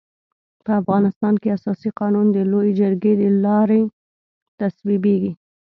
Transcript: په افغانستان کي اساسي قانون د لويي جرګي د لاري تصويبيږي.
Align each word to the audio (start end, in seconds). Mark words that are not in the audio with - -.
په 0.63 0.71
افغانستان 0.81 1.33
کي 1.41 1.47
اساسي 1.57 1.89
قانون 1.99 2.25
د 2.31 2.37
لويي 2.51 2.71
جرګي 2.79 3.13
د 3.21 3.23
لاري 3.45 3.83
تصويبيږي. 4.59 5.31